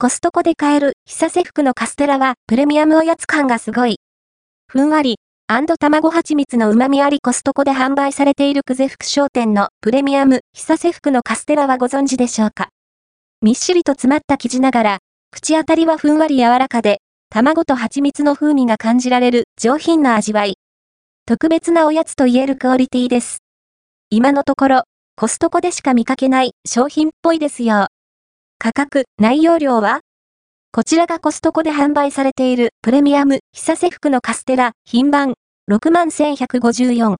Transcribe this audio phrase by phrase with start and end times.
[0.00, 3.96] コストコで買える久瀬福のカステラはプレミアムおやつ感がすごい。
[4.68, 5.16] ふんわり、
[5.48, 12.68] 卵蜂蜜の旨味ありコストコで販売されている久世福商店のプレミアム久瀬福のカステラはご存知でしょうか？
[13.42, 14.98] みっしりと詰まった生地ながら、
[15.32, 20.58] 口当たりはふんわり柔らかで、卵と蜂蜜の風味が感じられる上品な味わい。
[21.26, 23.38] 特別なおやつと言えるクオリティです。
[24.10, 24.82] 今のところ、
[25.16, 27.88] コストコでしか見かけない商品っぽいですよ。
[28.60, 30.00] 価格、内容量は？
[30.72, 35.34] こちらがコストコで販売されているプレミアム久瀬福のカステラ品番
[35.70, 37.14] 61,154。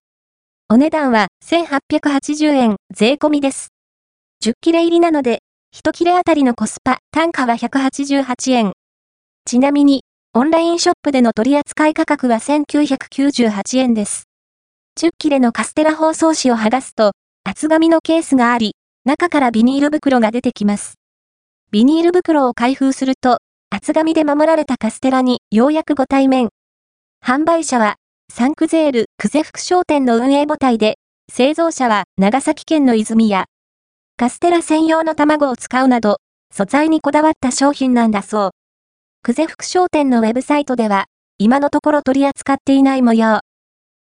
[0.68, 3.68] お値段は1880円税込みです。
[4.44, 5.38] 10切れ入りなので、
[5.76, 8.72] 1切れあたりのコスパ単価は188円。
[9.44, 10.02] ちなみに、
[10.34, 14.24] オンラインショップでの取扱い価格は1998円です。
[14.98, 17.12] 10切れのカステラ包装紙を剥がすと、
[17.44, 18.74] 厚紙のケースがあり、
[19.04, 20.97] 中からビニール袋が出てきます。
[21.70, 26.48] ビニール袋を開封すると、厚紙で守られたカステラにようやくご対面。
[27.22, 27.96] 販売者は、
[28.32, 30.96] サンクゼール、久世福商店の運営母体で、
[31.30, 33.44] 製造者は長崎県の泉や、
[34.16, 36.20] カステラ専用の卵を使うなど、
[36.50, 38.50] 素材にこだわった商品なんだそう。
[39.22, 41.04] 久世福商店のウェブサイトでは、
[41.36, 43.40] 今のところ取り扱っていない模様。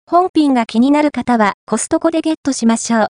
[0.06, 3.06] 本品が気になる方はコストコでゲットしましょう。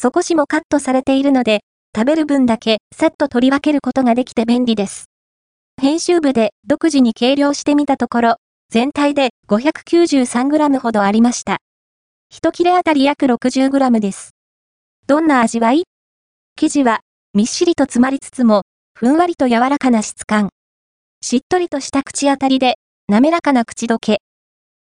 [0.00, 1.60] 少しもカットされているので、
[1.96, 5.06] 食べる分だけさっと取り分けることができて便利です。
[5.80, 8.36] 編集部で独自に計量してみたところ、
[8.68, 11.56] 全体で 593g ほどありました。
[12.28, 14.32] 一切れあたり約 60g です。
[15.06, 15.84] どんな味わい？
[16.56, 17.00] 生地は、
[17.32, 20.50] みっしりと詰まりつつも、ふんわりと柔らかな質感。
[21.22, 22.74] しっとりとした口当たりで、
[23.08, 24.18] 滑らかな口どけ。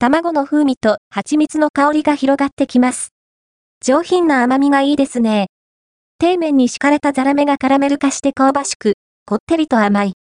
[0.01, 3.11] 卵の風味と蜂蜜の香りが広がってきます。
[3.81, 5.47] 上品な甘みがいいですね。
[6.19, 8.95] 底面に敷かれたザラメがカラメル化して香ばしく、
[9.27, 10.15] こってりと甘い。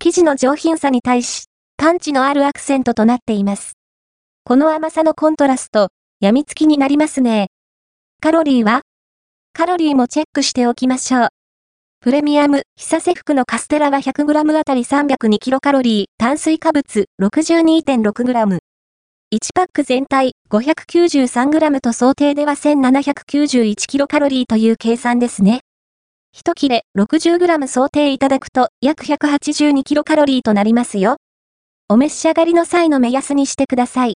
[0.00, 1.44] 生地の上品さに対し、
[1.76, 3.74] パンチのあるアクセントとなっています。
[4.44, 7.46] この甘さのコントラスト、病みつきになりますね。
[8.20, 8.82] カロリーは
[9.52, 11.28] カロリーもチェックしておきましょう。
[12.00, 18.69] プレミアム、久瀬福のカステラは 100g あたり 302kcal、炭水化物 62.6g。
[19.32, 25.60] 1パック全体 593g と想定では 1791kcal という計算ですね。
[26.36, 31.18] 1切れ 60g 想定いただくと約 182kcal となりますよ。
[31.88, 34.08] お召し上がりの際の目安にしてください。